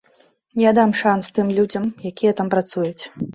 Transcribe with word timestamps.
Я 0.61 0.71
дам 0.77 0.93
шанс 1.01 1.29
тым 1.35 1.51
людзям, 1.59 1.85
якія 2.13 2.33
там 2.41 2.51
працуюць. 2.57 2.97